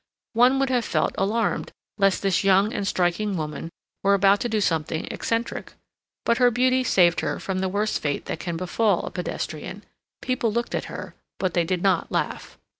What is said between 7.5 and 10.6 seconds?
the worst fate that can befall a pedestrian; people